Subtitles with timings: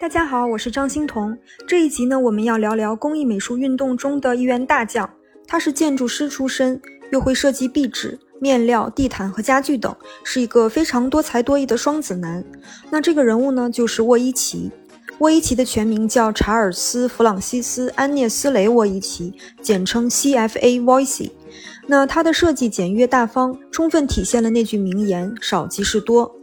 [0.00, 1.36] 大家好，我是张欣彤。
[1.66, 5.10] 这一集呢，我们要聊聊工艺美术运动中的一员大将。
[5.44, 9.92] 他是建筑师出身，又会设计壁纸、面料、地毯和家具等，
[10.22, 12.44] 是一个非常多才多艺的双子男。
[12.90, 14.70] 那这个人物呢，就是沃伊奇。
[15.18, 21.32] 沃伊奇的全名叫查尔斯·弗朗西斯·安涅斯雷·沃伊奇，简称 CFA Voicy
[21.88, 26.37] 那他的设计简约大方，充分体现了那句名言：少即是多。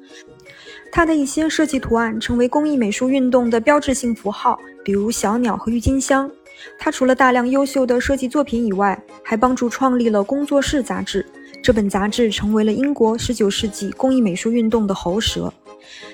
[0.95, 6.31] 他的一些设计图案成为工艺美术运动的标志性符号，比如小鸟和郁金香。
[6.79, 11.25] 他除了大量优秀的设计作品以外，还帮助创立了《工作室》杂志。
[11.61, 15.53] 这本杂志成为了英国19世纪工艺美术运动的喉舌。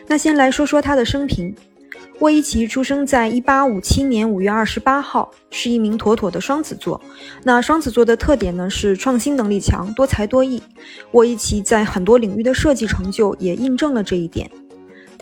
[0.07, 1.55] 那先来说说他的生平。
[2.18, 6.99] 沃伊奇出生在1857年5月28号，是一名妥妥的双子座。
[7.43, 10.59] 那双子座的特点呢是创新能力强，多才多艺。
[11.12, 14.49] 沃伊奇在很多领域的设计成就也印证了这一点。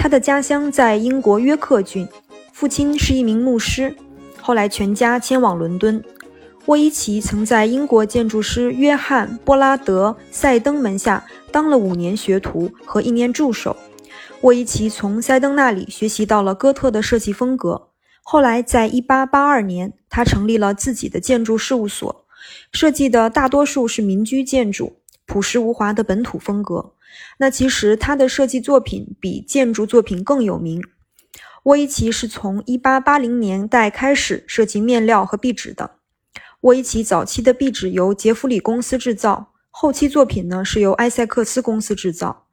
[0.01, 2.07] 他的家乡在英国约克郡，
[2.53, 3.93] 父亲是一名牧师，
[4.41, 6.01] 后来全家迁往伦敦。
[6.67, 13.75] 沃伊奇曾在英国建筑师约翰·波拉德·塞登门下当了五年学徒和一年助手。
[14.39, 17.89] 沃伊奇从塞登那里学习到了哥特的设计风格。
[18.23, 22.25] 后来，在1882年，他成立了自己的建筑事务所，
[22.71, 24.93] 设计的大多数是民居建筑，
[25.25, 26.93] 朴实无华的本土风格。
[27.37, 30.83] 那其实他的设计作品比建筑作品更有名。
[31.63, 35.91] 沃伊奇是从1880年代开始设计面料和壁纸的。
[36.61, 42.45] 沃伊奇早期的壁纸由杰弗里公司制造，后期作品呢是由埃塞克斯公司制造。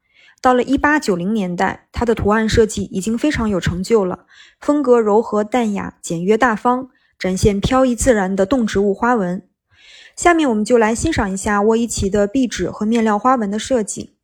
[0.43, 4.27] 到了1890年代，他的图案设计已经非常有成就了，
[4.61, 9.43] 风格柔和淡雅、简约大方，展现飘逸自然的动植物花纹。
[10.15, 14.16] 下面我们就来欣赏一下沃伊奇的壁纸和面料花纹的设计。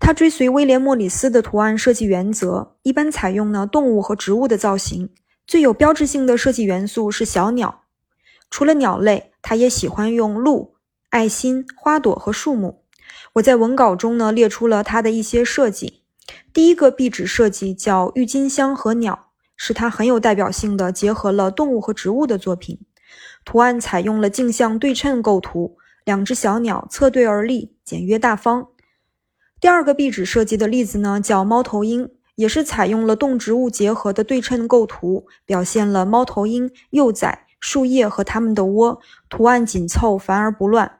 [0.00, 5.10] 他追随威廉·莫里斯的图案设计原则，一般采用呢动物和植物的造型。
[5.46, 7.82] 最有标志性的设计元素是小鸟。
[8.50, 10.76] 除了鸟类，他也喜欢用鹿、
[11.10, 12.82] 爱心、花朵和树木。
[13.34, 16.02] 我在文稿中呢列出了他的一些设计。
[16.52, 22.80] 第一个壁纸设计叫郁金香和鸟，是他很有代表性的结合了动物和植物的作品。
[23.44, 28.68] 图案采用了镜像对称构图，两只小鸟侧对而立，简约大方。
[29.64, 40.98] 第二个壁纸设计的例子呢，叫猫头鹰，也是采用了动植物结合的对称构图，表现了猫头鹰、幼崽、树叶和它们的窝，图案紧凑，繁而不乱。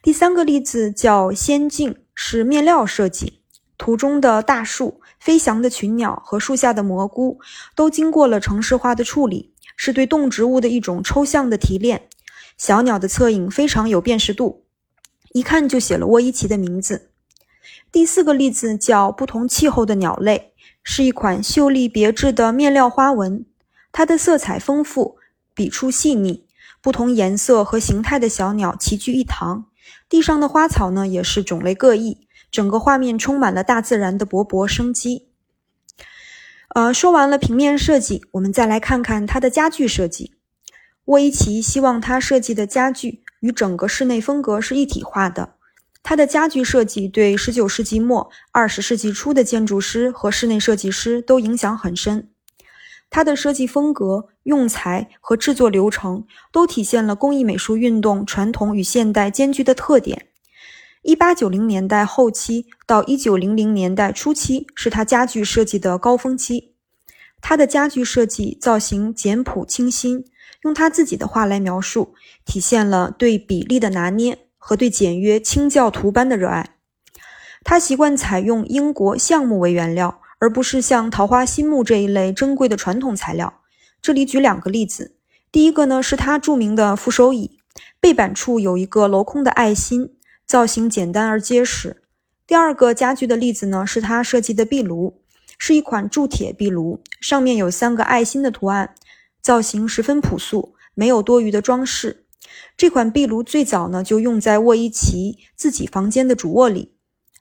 [0.00, 3.40] 第三个例子叫仙境，是面料设计，
[3.76, 7.40] 图中的大树、飞翔的群鸟和树下的蘑菇
[7.74, 12.08] 都经过了城市化的处理，是对动植物的一种抽象的提炼。
[12.56, 14.62] 小鸟的侧影非常有辨识度，
[15.32, 17.10] 一看就写了沃伊奇的名字。
[17.90, 23.44] 第四个例子叫不同气候的鸟类，是一款秀丽别致的面料花纹。
[23.90, 25.16] 它的色彩丰富，
[25.54, 26.44] 笔触细腻，
[26.82, 29.64] 不同颜色和形态的小鸟齐聚一堂。
[30.08, 35.28] 地上的花草呢，也是种类各异，整个画面充满了大自然的勃勃生机。
[36.74, 40.34] 呃，说完了平面设计，我们再来看看它的家具设计。
[41.06, 45.54] 沃伊奇希望他设计的家具与整个室内风格是一体化的。
[46.08, 52.30] 他的家具设计对19世纪末、20世纪初的建筑师和室内设计师都影响很深。
[53.10, 60.28] 他的设计风格、用材和制作流程都体现了工艺美术运动传统与现代兼具的特点。
[61.02, 66.72] 1890年代后期到1900年代初期是他家具设计的高峰期。
[67.42, 70.24] 他的家具设计造型简朴清新，
[70.62, 72.14] 用他自己的话来描述，
[72.46, 74.47] 体现了对比例的拿捏。
[74.68, 76.74] 和对简约清教徒般的热爱，
[77.64, 83.62] 他习惯采用英国橡木为原料，而不是像桃花心木这一类珍贵的传统材料。
[84.02, 85.16] 这里举两个例子，
[85.50, 87.58] 第一个呢是他著名的扶手椅，
[87.98, 90.10] 背板处有一个镂空的爱心，
[90.46, 92.02] 造型简单而结实。
[92.46, 95.22] 第二个家具的例子呢是他设计的壁炉，
[95.56, 98.94] 是一款铸铁壁炉，上面有三个爱心的图案，
[99.40, 102.26] 造型十分朴素，没有多余的装饰。
[102.76, 106.94] 这款壁炉最早呢就用在沃伊奇自己房间的主卧里。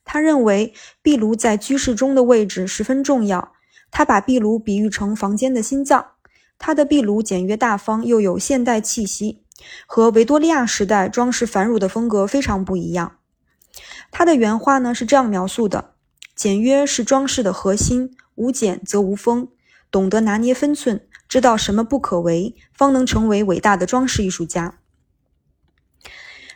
[0.03, 3.53] 他认为壁炉在居室中的位置十分重要。
[3.91, 6.13] 他把壁炉比喻成房间的心脏。
[6.57, 9.43] 他的壁炉简约大方，又有现代气息，
[9.85, 13.17] 和维多利亚时代装饰繁缛的风格非常不一样。
[14.11, 15.91] 他的原话呢是这样描述的：
[16.35, 19.49] 简约是装饰的核心，无简则无风。
[19.91, 24.79] 懂得拿捏分寸，知道什么不可为，方能成为伟大的装饰艺术家。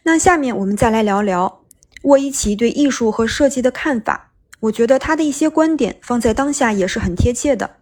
[0.04, 1.62] 那下面我们再来聊聊
[2.04, 4.32] 沃伊奇对艺术和设计的看法。
[4.62, 7.78] 我觉得他的一些观点放在当下也是很贴切的。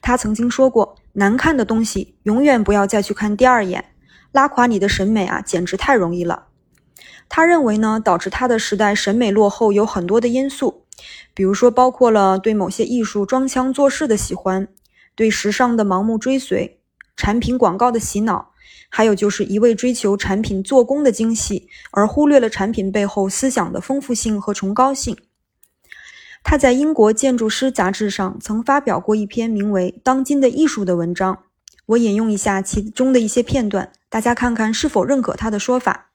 [0.00, 3.84] 他曾经说过：“难看的东西永远不要再去看第二眼，
[4.32, 6.46] 拉垮你的审美啊，简直太容易了。”
[7.28, 10.84] 他认为呢，导致他的时代审美落后有很多的因素，
[11.34, 14.68] 比如说包括了对某些艺术装腔作势的喜欢，
[15.14, 16.78] 对时尚的盲目追随，
[17.16, 18.51] 产品广告的洗脑，
[18.94, 25.16] 还有就是一味追求产品做工的精细，而忽略了产品背后思想的丰富性和崇高性。
[26.44, 31.44] 他在英国建筑师杂志上曾发表过一篇名为《当今的艺术》的文章，
[31.86, 36.10] 我引用一下其中的一些片段，大家看看是否认可他的说法。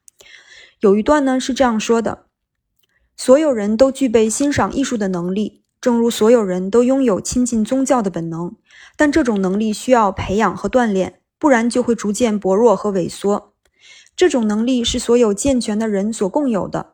[0.81, 2.25] 有一段呢是这样说的：
[3.15, 8.55] 所有人都具备欣赏艺术的能力，正如所有人都拥有亲近宗教的本能。
[8.95, 13.53] 但这种能力需要培养和锻炼，不然就会逐渐薄弱和萎缩。
[14.15, 16.93] 这种能力是所有健全的人所共有的。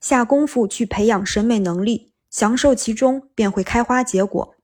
[0.00, 4.54] 下功夫去培养审美能力，享受其中，便会开花结果。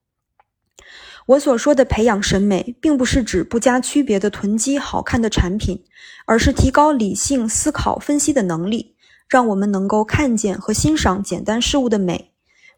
[1.27, 5.85] 我所说的培养审美，并不是指不加区别的囤积好看的产品，
[6.25, 8.97] 而是提高理性思考、分析的能力，
[9.29, 12.33] 让我们能够看见和欣赏简单事物的美。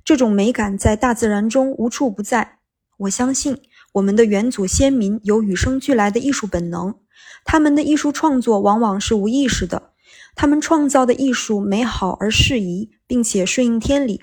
[0.04, 2.58] 这种美感在大自然中无处不在。
[2.98, 3.56] 我相信
[3.92, 6.94] 我们的远祖先民有与生俱来的艺术本能，
[7.44, 9.92] 他们的艺术创作往往是无意识的，
[10.36, 14.22] 他们创造的艺术美好而适宜，并且顺应天理。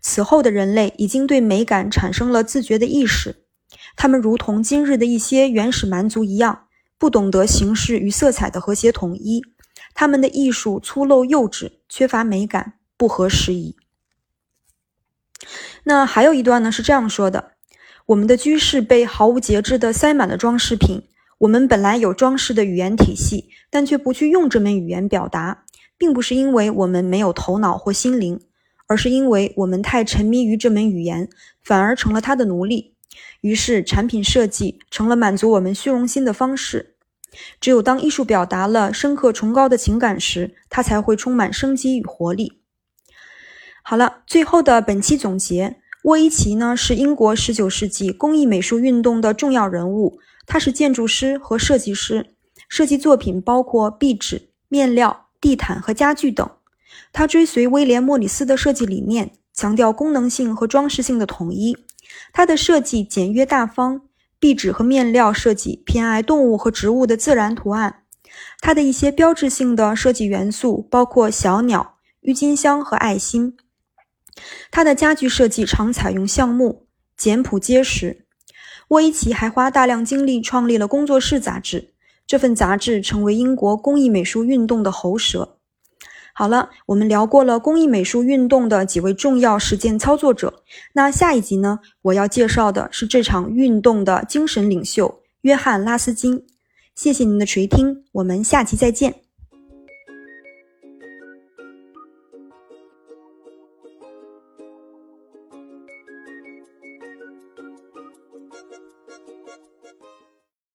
[0.00, 3.44] 此后的人类已经对美感产生了自觉的意识。
[3.96, 6.66] 他们如同今日的一些原始蛮族一样，
[6.98, 9.42] 不懂得形式与色彩的和谐统一。
[9.94, 13.76] 他们的艺术粗陋幼稚，缺乏美感，不合时宜。
[15.84, 17.52] 那还有一段呢，是这样说的：
[18.06, 21.02] 我们的居室被毫无节制地塞满了装饰品。
[21.38, 25.64] 我们本来有装饰的语言体系，但却不去用这门语言表达，
[25.96, 28.40] 并不是因为我们没有头脑或心灵，
[28.86, 31.28] 而是因为我们太沉迷于这门语言，
[31.62, 32.94] 反而成了他的奴隶。
[33.40, 36.96] 于是，产品设计成了满足我们虚荣心的方式。
[37.60, 42.60] 只有当艺术表达了深刻崇高的情感时，它才会充满生机与活力。
[43.82, 52.34] 好了，最后的本期总结：沃伊奇呢是英国19世纪工艺美术运动的重要人物，他是建筑师和设计师，
[52.68, 56.46] 设计作品包括壁纸、面料、地毯和家具等。
[57.10, 61.74] 他追随威廉·莫里斯的设计理念，强调功能性和装饰性的统一。
[62.34, 64.02] 它的设计简约大方，
[64.38, 68.02] 壁纸和面料设计偏爱动物和植物的自然图案。
[68.60, 73.56] 它的一些标志性的设计元素包括小鸟、郁金香和爱心。
[74.70, 76.86] 它的家具设计常采用橡木，
[77.16, 78.26] 简朴结实。
[78.88, 81.92] 沃伊奇还花大量精力创立了工作室杂志，
[82.26, 85.58] 这份杂志成为英国工艺美术运动的喉舌。
[86.34, 90.62] 好了，我们聊过了工艺美术运动的几位重要实践操作者。
[90.92, 91.78] 那下一集呢？
[92.02, 96.44] 我要介绍的是这场运动的精神领袖约翰拉斯金。
[96.96, 99.23] 谢谢您的垂听，我们下期再见。